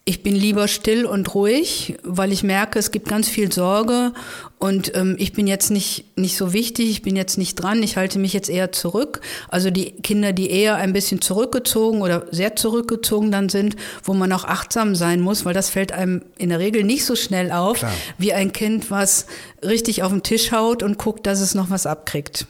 [0.05, 4.13] ich bin lieber still und ruhig, weil ich merke, es gibt ganz viel Sorge
[4.59, 7.97] und ähm, ich bin jetzt nicht, nicht so wichtig, ich bin jetzt nicht dran, ich
[7.97, 9.21] halte mich jetzt eher zurück.
[9.49, 14.33] Also die Kinder, die eher ein bisschen zurückgezogen oder sehr zurückgezogen dann sind, wo man
[14.33, 17.79] auch achtsam sein muss, weil das fällt einem in der Regel nicht so schnell auf,
[17.79, 17.93] Klar.
[18.19, 19.27] wie ein Kind, was
[19.65, 22.49] richtig auf den Tisch haut und guckt, dass es noch was abkriegt.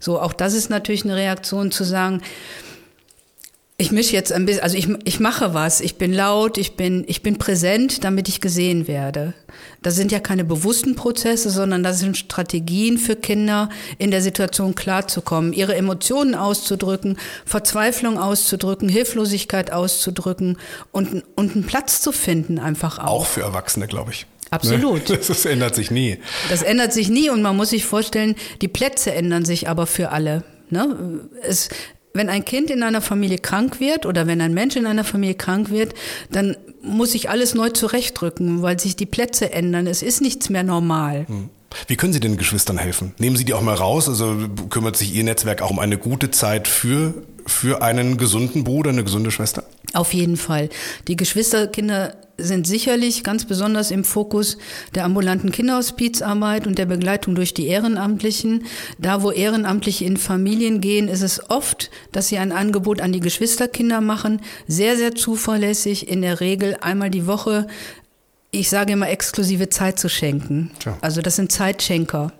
[0.00, 2.20] So, auch das ist natürlich eine Reaktion zu sagen,
[3.76, 7.04] ich mische jetzt ein bisschen, also ich, ich mache was, ich bin laut, ich bin,
[7.08, 9.34] ich bin präsent, damit ich gesehen werde.
[9.82, 14.76] Das sind ja keine bewussten Prozesse, sondern das sind Strategien für Kinder, in der Situation
[14.76, 20.56] klarzukommen, ihre Emotionen auszudrücken, Verzweiflung auszudrücken, Hilflosigkeit auszudrücken
[20.92, 23.22] und, und einen Platz zu finden einfach auch.
[23.22, 24.26] Auch für Erwachsene, glaube ich.
[24.50, 25.10] Absolut.
[25.10, 26.18] Das, das ändert sich nie.
[26.48, 30.10] Das ändert sich nie und man muss sich vorstellen, die Plätze ändern sich aber für
[30.10, 30.44] alle.
[30.70, 31.20] Ne?
[31.42, 31.68] Es,
[32.14, 35.34] wenn ein Kind in einer Familie krank wird oder wenn ein Mensch in einer Familie
[35.34, 35.94] krank wird,
[36.30, 39.88] dann muss sich alles neu zurechtdrücken, weil sich die Plätze ändern.
[39.88, 41.26] Es ist nichts mehr normal.
[41.26, 41.50] Hm.
[41.86, 43.14] Wie können Sie den Geschwistern helfen?
[43.18, 44.08] Nehmen Sie die auch mal raus?
[44.08, 44.36] Also
[44.70, 47.14] kümmert sich Ihr Netzwerk auch um eine gute Zeit für,
[47.46, 49.64] für einen gesunden Bruder, eine gesunde Schwester?
[49.92, 50.70] Auf jeden Fall.
[51.06, 54.58] Die Geschwisterkinder sind sicherlich ganz besonders im Fokus
[54.94, 58.64] der ambulanten Kinderhospizarbeit und der Begleitung durch die Ehrenamtlichen.
[58.98, 63.20] Da, wo Ehrenamtliche in Familien gehen, ist es oft, dass sie ein Angebot an die
[63.20, 67.68] Geschwisterkinder machen, sehr, sehr zuverlässig, in der Regel einmal die Woche
[68.60, 70.70] ich sage immer, exklusive Zeit zu schenken.
[70.78, 70.96] Tja.
[71.00, 72.32] Also das sind Zeitschenker.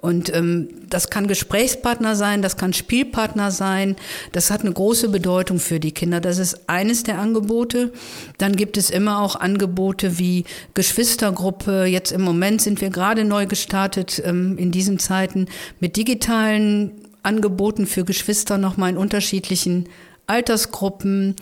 [0.00, 3.96] Und ähm, das kann Gesprächspartner sein, das kann Spielpartner sein.
[4.32, 6.20] Das hat eine große Bedeutung für die Kinder.
[6.20, 7.92] Das ist eines der Angebote.
[8.38, 10.44] Dann gibt es immer auch Angebote wie
[10.74, 11.84] Geschwistergruppe.
[11.84, 15.46] Jetzt im Moment sind wir gerade neu gestartet ähm, in diesen Zeiten
[15.78, 16.90] mit digitalen
[17.22, 19.88] Angeboten für Geschwister nochmal in unterschiedlichen
[20.26, 21.36] Altersgruppen.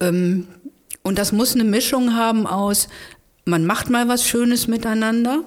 [0.00, 0.46] Ähm,
[1.02, 2.88] und das muss eine Mischung haben aus
[3.44, 5.44] man macht mal was Schönes miteinander,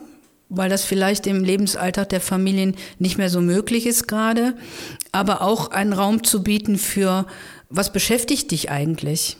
[0.49, 4.55] weil das vielleicht im Lebensalltag der Familien nicht mehr so möglich ist gerade,
[5.11, 7.25] aber auch einen Raum zu bieten für,
[7.69, 9.37] was beschäftigt dich eigentlich?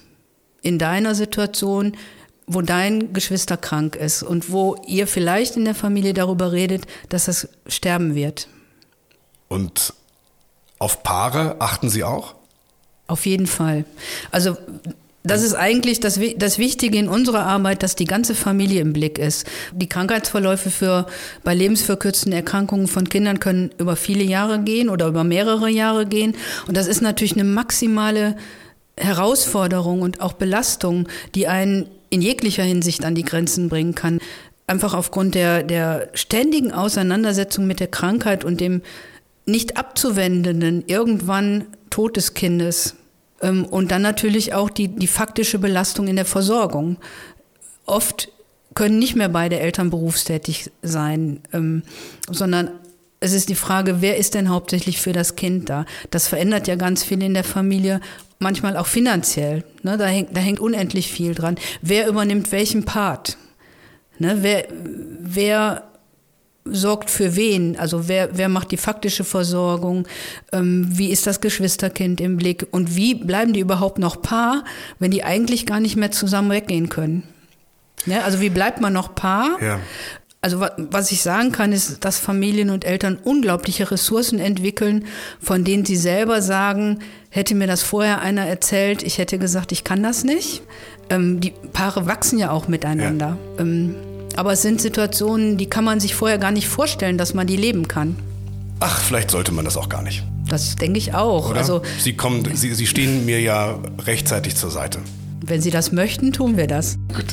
[0.66, 1.96] in deiner Situation,
[2.48, 7.28] wo dein Geschwister krank ist und wo ihr vielleicht in der Familie darüber redet, dass
[7.28, 8.48] es sterben wird.
[9.48, 9.94] Und
[10.80, 12.34] auf Paare achten Sie auch?
[13.06, 13.86] Auf jeden Fall.
[14.32, 14.58] Also
[15.26, 19.18] das ist eigentlich das, das Wichtige in unserer Arbeit, dass die ganze Familie im Blick
[19.18, 19.46] ist.
[19.74, 21.08] Die Krankheitsverläufe für,
[21.44, 26.36] bei lebensverkürzenden Erkrankungen von Kindern können über viele Jahre gehen oder über mehrere Jahre gehen.
[26.68, 28.36] Und das ist natürlich eine maximale
[28.98, 34.20] Herausforderung und auch Belastung, die einen in jeglicher Hinsicht an die Grenzen bringen kann.
[34.68, 38.82] Einfach aufgrund der, der ständigen Auseinandersetzung mit der Krankheit und dem
[39.46, 42.96] nicht abzuwendenden, irgendwann Tod des Kindes.
[43.46, 46.98] Ähm, und dann natürlich auch die, die faktische Belastung in der Versorgung.
[47.86, 48.30] Oft
[48.74, 51.84] können nicht mehr beide Eltern berufstätig sein, ähm,
[52.30, 52.72] sondern
[53.22, 55.86] es ist die Frage, wer ist denn hauptsächlich für das Kind da?
[56.12, 58.02] Das verändert ja ganz viel in der Familie,
[58.40, 59.64] manchmal auch finanziell.
[59.84, 59.98] Ne?
[59.98, 61.56] Da, hängt, da hängt unendlich viel dran.
[61.82, 63.38] Wer übernimmt welchen Part?
[64.20, 64.40] Ne?
[64.42, 65.84] Wer, wer
[66.66, 67.78] sorgt für wen?
[67.78, 70.08] Also wer, wer macht die faktische Versorgung?
[70.52, 72.68] Ähm, wie ist das Geschwisterkind im Blick?
[72.72, 74.64] Und wie bleiben die überhaupt noch Paar,
[75.00, 77.24] wenn die eigentlich gar nicht mehr zusammen weggehen können?
[78.06, 79.62] Ja, also wie bleibt man noch Paar?
[79.62, 79.80] Ja.
[80.42, 85.06] Also was ich sagen kann, ist, dass Familien und Eltern unglaubliche Ressourcen entwickeln,
[85.42, 87.00] von denen sie selber sagen,
[87.32, 90.62] hätte mir das vorher einer erzählt, ich hätte gesagt, ich kann das nicht.
[91.10, 93.38] Ähm, die Paare wachsen ja auch miteinander.
[93.58, 93.62] Ja.
[93.62, 93.96] Ähm,
[94.38, 97.58] aber es sind Situationen, die kann man sich vorher gar nicht vorstellen, dass man die
[97.58, 98.16] leben kann.
[98.80, 100.24] Ach, vielleicht sollte man das auch gar nicht.
[100.48, 101.50] Das denke ich auch.
[101.50, 101.60] Oder?
[101.60, 105.00] Also, Sie, kommen, Sie, Sie stehen mir ja rechtzeitig zur Seite.
[105.46, 106.98] Wenn Sie das möchten, tun wir das.
[107.14, 107.26] Gut.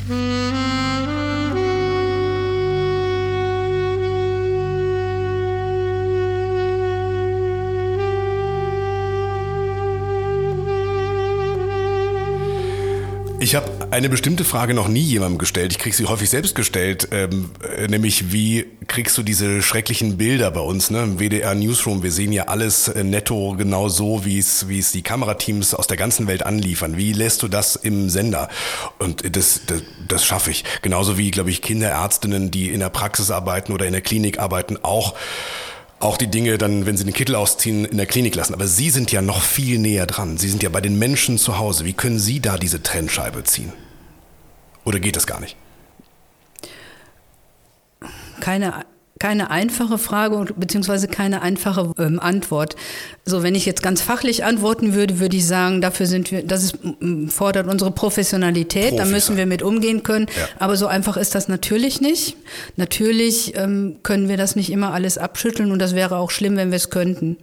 [13.40, 15.70] Ich habe eine bestimmte Frage noch nie jemandem gestellt.
[15.72, 20.50] Ich kriege sie häufig selbst gestellt, ähm, äh, nämlich wie kriegst du diese schrecklichen Bilder
[20.50, 21.02] bei uns ne?
[21.02, 22.02] im WDR Newsroom?
[22.02, 25.88] Wir sehen ja alles äh, netto genau so, wie es wie es die Kamerateams aus
[25.88, 26.96] der ganzen Welt anliefern.
[26.96, 28.48] Wie lässt du das im Sender?
[28.98, 30.64] Und das das, das schaffe ich.
[30.80, 34.78] Genauso wie glaube ich Kinderärztinnen, die in der Praxis arbeiten oder in der Klinik arbeiten,
[34.82, 35.14] auch
[36.02, 38.54] auch die Dinge dann, wenn sie den Kittel ausziehen, in der Klinik lassen.
[38.54, 40.36] Aber Sie sind ja noch viel näher dran.
[40.36, 41.84] Sie sind ja bei den Menschen zu Hause.
[41.84, 43.72] Wie können Sie da diese Trennscheibe ziehen?
[44.84, 45.56] Oder geht das gar nicht?
[48.40, 48.84] Keine
[49.18, 52.76] keine einfache Frage beziehungsweise keine einfache ähm, Antwort.
[53.24, 56.64] So, wenn ich jetzt ganz fachlich antworten würde, würde ich sagen, dafür sind wir, das
[56.64, 56.78] ist,
[57.28, 60.26] fordert unsere Professionalität, Profis, da müssen wir mit umgehen können.
[60.36, 60.48] Ja.
[60.58, 62.36] Aber so einfach ist das natürlich nicht.
[62.76, 66.70] Natürlich ähm, können wir das nicht immer alles abschütteln und das wäre auch schlimm, wenn
[66.70, 67.36] wir es könnten.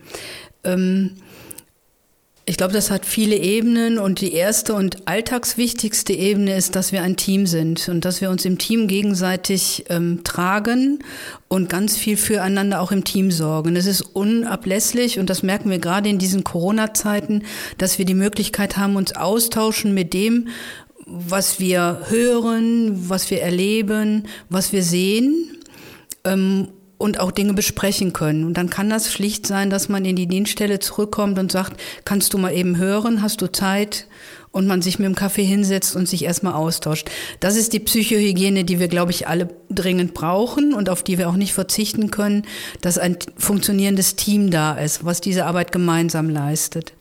[0.64, 1.12] Ähm,
[2.50, 7.04] ich glaube, das hat viele Ebenen und die erste und alltagswichtigste Ebene ist, dass wir
[7.04, 10.98] ein Team sind und dass wir uns im Team gegenseitig ähm, tragen
[11.48, 13.76] und ganz viel füreinander auch im Team sorgen.
[13.76, 17.44] Es ist unablässlich und das merken wir gerade in diesen Corona-Zeiten,
[17.78, 20.48] dass wir die Möglichkeit haben, uns austauschen mit dem,
[21.06, 25.56] was wir hören, was wir erleben, was wir sehen.
[26.24, 28.44] Ähm, und auch Dinge besprechen können.
[28.44, 32.34] Und dann kann das schlicht sein, dass man in die Dienststelle zurückkommt und sagt, kannst
[32.34, 34.06] du mal eben hören, hast du Zeit?
[34.52, 37.08] Und man sich mit dem Kaffee hinsetzt und sich erstmal austauscht.
[37.40, 41.30] Das ist die Psychohygiene, die wir, glaube ich, alle dringend brauchen und auf die wir
[41.30, 42.42] auch nicht verzichten können,
[42.82, 46.94] dass ein funktionierendes Team da ist, was diese Arbeit gemeinsam leistet.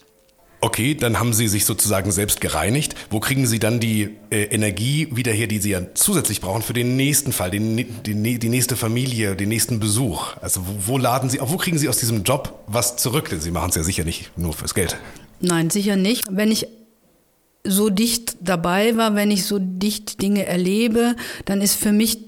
[0.61, 2.97] Okay, dann haben Sie sich sozusagen selbst gereinigt.
[3.11, 6.73] Wo kriegen Sie dann die äh, Energie wieder her, die Sie ja zusätzlich brauchen für
[6.73, 10.37] den nächsten Fall, den, die, die nächste Familie, den nächsten Besuch?
[10.41, 13.29] Also wo, wo laden Sie, wo kriegen Sie aus diesem Job was zurück?
[13.31, 14.97] Denn Sie machen es ja sicher nicht nur fürs Geld.
[15.41, 16.25] Nein, sicher nicht.
[16.29, 16.67] Wenn ich
[17.63, 22.19] so dicht dabei war, wenn ich so dicht Dinge erlebe, dann ist für mich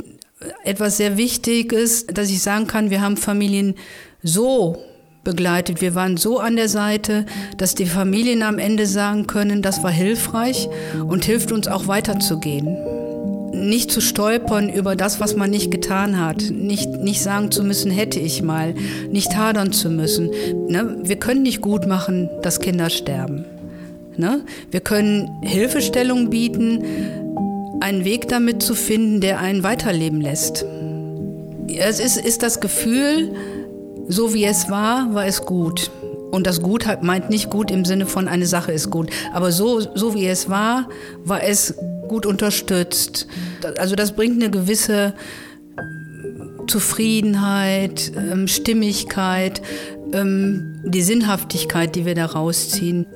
[0.65, 3.75] etwas sehr Wichtiges, dass ich sagen kann, wir haben Familien
[4.23, 4.83] so
[5.25, 5.81] begleitet.
[5.81, 9.91] Wir waren so an der Seite, dass die Familien am Ende sagen können, das war
[9.91, 10.69] hilfreich
[11.07, 12.77] und hilft uns auch weiterzugehen.
[13.53, 16.51] Nicht zu stolpern über das, was man nicht getan hat.
[16.51, 18.75] Nicht, nicht sagen zu müssen, hätte ich mal.
[19.11, 20.31] Nicht hadern zu müssen.
[20.69, 20.97] Ne?
[21.03, 23.45] Wir können nicht gut machen, dass Kinder sterben.
[24.17, 24.43] Ne?
[24.71, 26.85] Wir können Hilfestellung bieten,
[27.81, 30.65] einen Weg damit zu finden, der einen weiterleben lässt.
[31.69, 33.31] Es ist, ist das Gefühl,
[34.11, 35.91] so wie es war, war es gut.
[36.31, 39.11] Und das Gut meint nicht gut im Sinne von eine Sache ist gut.
[39.33, 40.89] Aber so, so wie es war,
[41.25, 41.75] war es
[42.09, 43.27] gut unterstützt.
[43.79, 45.15] Also das bringt eine gewisse
[46.69, 49.61] Zufriedenheit, ähm, Stimmigkeit,
[50.13, 53.07] ähm, die Sinnhaftigkeit, die wir da rausziehen.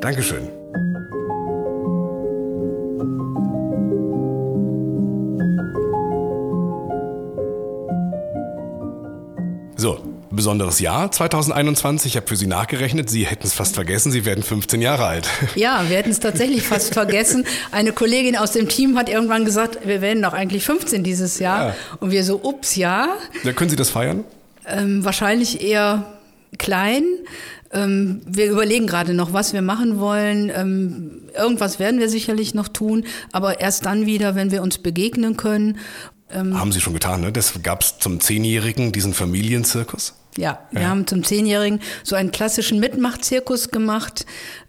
[0.00, 0.59] Dankeschön.
[10.30, 12.12] Besonderes Jahr 2021.
[12.12, 13.10] Ich habe für Sie nachgerechnet.
[13.10, 14.12] Sie hätten es fast vergessen.
[14.12, 15.28] Sie werden 15 Jahre alt.
[15.56, 17.44] Ja, wir hätten es tatsächlich fast vergessen.
[17.70, 21.68] Eine Kollegin aus dem Team hat irgendwann gesagt, wir werden doch eigentlich 15 dieses Jahr.
[21.68, 21.76] Ja.
[21.98, 23.08] Und wir so, ups, ja.
[23.42, 24.24] ja können Sie das feiern?
[24.66, 26.04] Ähm, wahrscheinlich eher
[26.58, 27.04] klein.
[27.72, 30.50] Ähm, wir überlegen gerade noch, was wir machen wollen.
[30.54, 35.36] Ähm, irgendwas werden wir sicherlich noch tun, aber erst dann wieder, wenn wir uns begegnen
[35.36, 35.78] können.
[36.32, 37.32] Ähm, haben Sie schon getan, ne?
[37.32, 40.14] Das gab es zum Zehnjährigen, diesen Familienzirkus?
[40.36, 40.88] Ja, wir ja.
[40.88, 44.26] haben zum Zehnjährigen so einen klassischen Mitmachzirkus gemacht.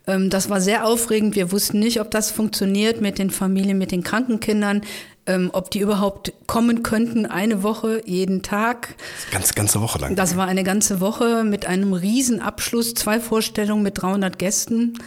[0.08, 1.36] Ähm, das war sehr aufregend.
[1.36, 4.82] Wir wussten nicht, ob das funktioniert mit den Familien, mit den Krankenkindern,
[5.28, 8.96] ähm, ob die überhaupt kommen könnten, eine Woche, jeden Tag.
[9.32, 10.16] Ganze, ganze Woche lang.
[10.16, 14.98] Das war eine ganze Woche mit einem Riesenabschluss, zwei Vorstellungen mit 300 Gästen.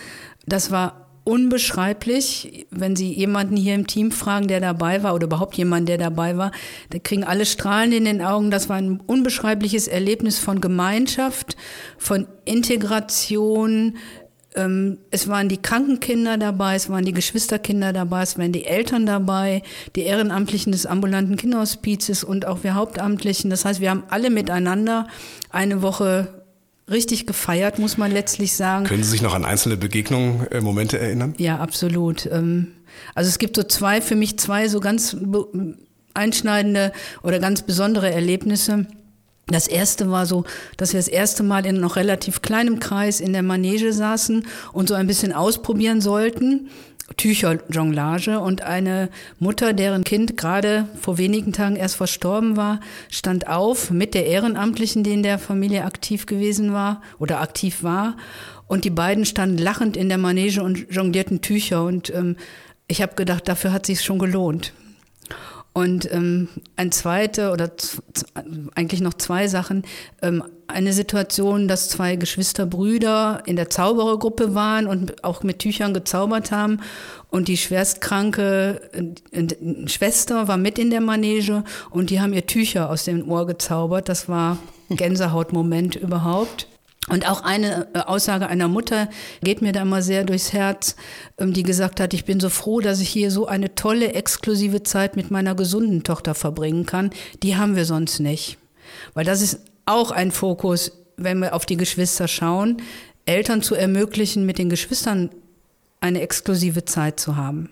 [0.47, 2.67] Das war unbeschreiblich.
[2.71, 6.37] Wenn Sie jemanden hier im Team fragen, der dabei war, oder überhaupt jemanden, der dabei
[6.37, 6.53] war,
[6.91, 8.51] da kriegen alle Strahlen in den Augen.
[8.51, 11.57] Das war ein unbeschreibliches Erlebnis von Gemeinschaft,
[11.99, 13.97] von Integration.
[14.55, 19.07] Ähm, es waren die Krankenkinder dabei, es waren die Geschwisterkinder dabei, es waren die Eltern
[19.07, 19.63] dabei,
[19.97, 23.51] die Ehrenamtlichen des ambulanten Kinderhospizes und auch wir Hauptamtlichen.
[23.51, 25.09] Das heißt, wir haben alle miteinander
[25.51, 26.44] eine Woche
[26.91, 28.85] richtig gefeiert, muss man letztlich sagen.
[28.85, 31.35] Können Sie sich noch an einzelne Begegnungen, äh, Momente erinnern?
[31.39, 32.27] Ja, absolut.
[32.27, 32.73] Ähm,
[33.15, 35.17] also es gibt so zwei, für mich zwei so ganz
[36.13, 36.93] einschneidende
[37.23, 38.87] oder ganz besondere Erlebnisse.
[39.47, 40.45] Das erste war so,
[40.79, 44.89] dass wir das erste Mal in noch relativ kleinem Kreis in der Manege saßen und
[44.89, 46.71] so ein bisschen ausprobieren sollten.
[47.17, 53.91] Tücherjonglage und eine Mutter, deren Kind gerade vor wenigen Tagen erst verstorben war, stand auf
[53.91, 58.17] mit der Ehrenamtlichen, die in der Familie aktiv gewesen war oder aktiv war.
[58.67, 61.85] Und die beiden standen lachend in der Manege und jonglierten Tücher.
[61.85, 62.37] Und ähm,
[62.89, 64.73] ich habe gedacht, dafür hat sich schon gelohnt.
[65.77, 67.69] Und ähm, ein zweite oder
[68.77, 69.83] eigentlich noch zwei Sachen.
[70.23, 76.53] Ähm, eine Situation, dass zwei Geschwisterbrüder in der Zauberergruppe waren und auch mit Tüchern gezaubert
[76.53, 76.81] haben.
[77.29, 78.81] Und die schwerstkranke
[79.33, 83.45] äh, Schwester war mit in der Manege und die haben ihr Tücher aus dem Ohr
[83.45, 84.09] gezaubert.
[84.09, 84.59] Das war
[84.91, 86.69] Gänsehautmoment überhaupt.
[87.09, 89.09] Und auch eine äh, Aussage einer Mutter
[89.43, 90.97] geht mir da immer sehr durchs Herz,
[91.39, 94.83] ähm, die gesagt hat, ich bin so froh, dass ich hier so eine tolle, exklusive
[94.83, 97.11] Zeit mit meiner gesunden Tochter verbringen kann.
[97.43, 98.59] Die haben wir sonst nicht.
[99.13, 102.79] Weil das ist auch ein Fokus, wenn wir auf die Geschwister schauen,
[103.27, 105.31] Eltern zu ermöglichen, mit den Geschwistern
[106.01, 107.71] eine exklusive Zeit zu haben.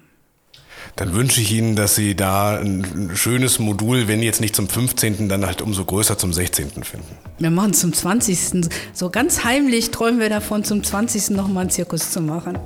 [0.97, 5.29] Dann wünsche ich Ihnen, dass Sie da ein schönes Modul, wenn jetzt nicht zum 15.,
[5.29, 6.71] dann halt umso größer zum 16.
[6.85, 7.17] finden.
[7.39, 8.69] Wir machen zum 20.
[8.93, 11.31] So ganz heimlich träumen wir davon, zum 20.
[11.31, 12.59] nochmal einen Zirkus zu machen.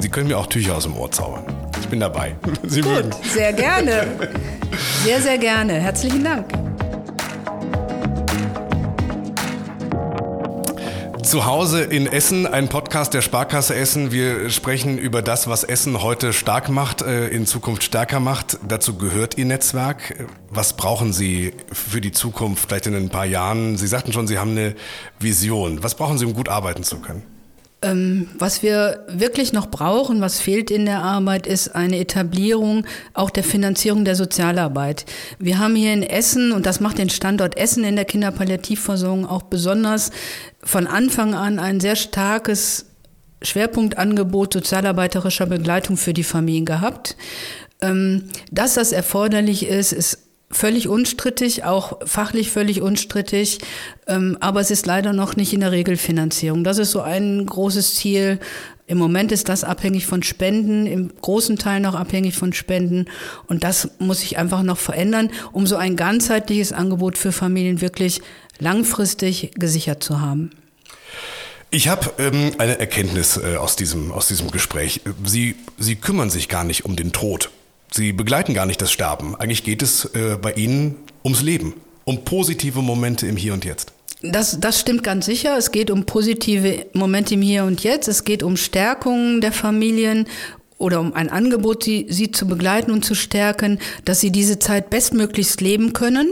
[0.00, 1.44] Sie können mir auch Tücher aus dem Ohr zaubern.
[1.80, 2.36] Ich bin dabei.
[2.64, 3.10] Sie Gut, mögen.
[3.32, 4.06] sehr gerne.
[5.04, 5.72] Sehr, sehr gerne.
[5.74, 6.46] Herzlichen Dank.
[11.22, 14.12] Zu Hause in Essen, ein Podcast der Sparkasse Essen.
[14.12, 18.58] Wir sprechen über das, was Essen heute stark macht, äh, in Zukunft stärker macht.
[18.66, 20.26] Dazu gehört Ihr Netzwerk.
[20.50, 23.76] Was brauchen Sie für die Zukunft, vielleicht in ein paar Jahren?
[23.76, 24.74] Sie sagten schon, Sie haben eine
[25.18, 25.82] Vision.
[25.82, 27.37] Was brauchen Sie, um gut arbeiten zu können?
[27.80, 33.30] Ähm, was wir wirklich noch brauchen, was fehlt in der Arbeit, ist eine Etablierung auch
[33.30, 35.04] der Finanzierung der Sozialarbeit.
[35.38, 39.42] Wir haben hier in Essen, und das macht den Standort Essen in der Kinderpalliativversorgung auch
[39.42, 40.10] besonders,
[40.64, 42.86] von Anfang an ein sehr starkes
[43.42, 47.16] Schwerpunktangebot sozialarbeiterischer Begleitung für die Familien gehabt.
[47.80, 53.58] Ähm, dass das erforderlich ist, ist völlig unstrittig, auch fachlich völlig unstrittig,
[54.06, 56.64] ähm, aber es ist leider noch nicht in der Regelfinanzierung.
[56.64, 58.40] Das ist so ein großes Ziel.
[58.86, 63.04] Im Moment ist das abhängig von Spenden, im großen Teil noch abhängig von Spenden
[63.46, 68.22] und das muss sich einfach noch verändern, um so ein ganzheitliches Angebot für Familien wirklich
[68.58, 70.50] langfristig gesichert zu haben.
[71.70, 75.02] Ich habe ähm, eine Erkenntnis äh, aus, diesem, aus diesem Gespräch.
[75.24, 77.50] Sie, Sie kümmern sich gar nicht um den Tod
[77.92, 79.34] Sie begleiten gar nicht das Sterben.
[79.36, 81.74] Eigentlich geht es äh, bei Ihnen ums Leben,
[82.04, 83.92] um positive Momente im Hier und Jetzt.
[84.22, 85.56] Das, das stimmt ganz sicher.
[85.56, 88.08] Es geht um positive Momente im Hier und Jetzt.
[88.08, 90.26] Es geht um Stärkung der Familien
[90.76, 94.90] oder um ein Angebot, sie, sie zu begleiten und zu stärken, dass sie diese Zeit
[94.90, 96.28] bestmöglichst leben können.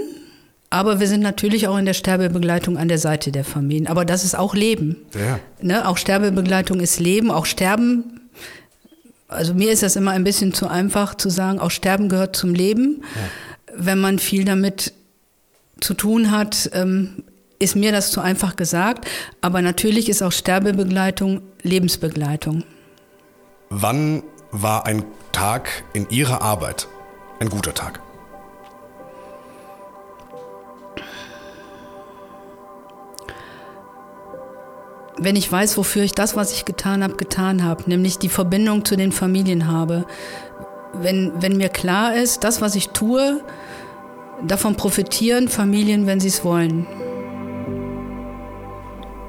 [0.68, 3.86] Aber wir sind natürlich auch in der Sterbebegleitung an der Seite der Familien.
[3.86, 4.96] Aber das ist auch Leben.
[5.14, 5.38] Ja.
[5.62, 5.88] Ne?
[5.88, 7.30] Auch Sterbebegleitung ist Leben.
[7.30, 8.20] Auch Sterben
[9.28, 12.54] also mir ist das immer ein bisschen zu einfach zu sagen, auch Sterben gehört zum
[12.54, 13.02] Leben.
[13.14, 13.76] Ja.
[13.78, 14.92] Wenn man viel damit
[15.80, 17.24] zu tun hat, ähm,
[17.58, 19.06] ist mir das zu einfach gesagt.
[19.40, 22.64] Aber natürlich ist auch Sterbebegleitung Lebensbegleitung.
[23.70, 24.22] Wann
[24.52, 26.88] war ein Tag in Ihrer Arbeit
[27.40, 28.00] ein guter Tag?
[35.18, 38.84] Wenn ich weiß, wofür ich das, was ich getan habe, getan habe, nämlich die Verbindung
[38.84, 40.06] zu den Familien habe,
[40.92, 43.40] wenn, wenn mir klar ist, das, was ich tue,
[44.46, 46.86] davon profitieren Familien, wenn sie es wollen.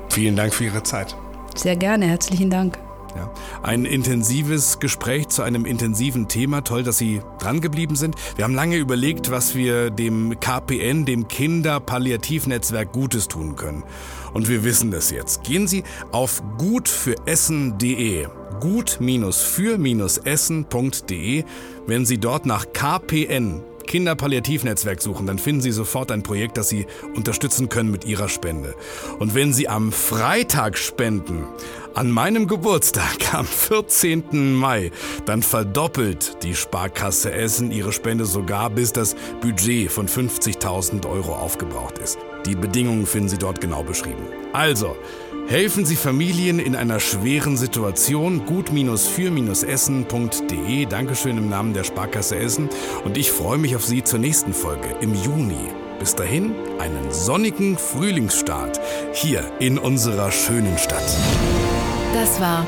[0.09, 1.15] Vielen Dank für Ihre Zeit.
[1.55, 2.79] Sehr gerne, herzlichen Dank.
[3.17, 3.31] Ja.
[3.63, 6.63] Ein intensives Gespräch zu einem intensiven Thema.
[6.63, 8.13] Toll, dass Sie dran geblieben sind.
[8.35, 13.83] Wir haben lange überlegt, was wir dem KPN, dem Kinderpalliativnetzwerk, Gutes tun können.
[14.33, 15.43] Und wir wissen das jetzt.
[15.43, 18.27] Gehen Sie auf gutfüressen.de
[18.59, 21.43] gut-für-essen.de.
[21.85, 26.85] Wenn Sie dort nach KPN Kinderpalliativnetzwerk suchen, dann finden Sie sofort ein Projekt, das Sie
[27.15, 28.75] unterstützen können mit Ihrer Spende.
[29.17, 31.47] Und wenn Sie am Freitag spenden,
[31.95, 34.53] an meinem Geburtstag am 14.
[34.53, 34.91] Mai,
[35.25, 41.97] dann verdoppelt die Sparkasse Essen ihre Spende sogar, bis das Budget von 50.000 Euro aufgebraucht
[41.97, 42.19] ist.
[42.45, 44.27] Die Bedingungen finden Sie dort genau beschrieben.
[44.53, 44.95] Also,
[45.47, 48.45] Helfen Sie Familien in einer schweren Situation.
[48.45, 50.85] Gut-für-essen.de.
[50.87, 52.67] Dankeschön im Namen der Sparkasse Essen.
[53.05, 55.69] Und ich freue mich auf Sie zur nächsten Folge im Juni.
[55.99, 58.81] Bis dahin einen sonnigen Frühlingsstart
[59.13, 61.15] hier in unserer schönen Stadt.
[62.13, 62.67] Das war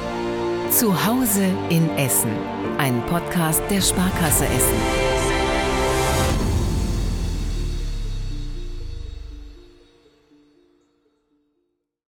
[0.71, 2.31] Zuhause in Essen,
[2.77, 5.08] ein Podcast der Sparkasse Essen.